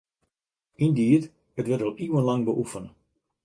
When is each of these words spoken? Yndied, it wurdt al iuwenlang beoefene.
Yndied, 0.83 1.23
it 1.59 1.67
wurdt 1.67 1.85
al 1.87 1.97
iuwenlang 2.03 2.43
beoefene. 2.45 2.91